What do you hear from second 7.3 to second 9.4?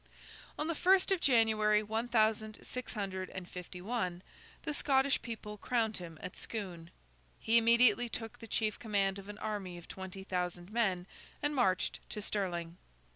He immediately took the chief command of an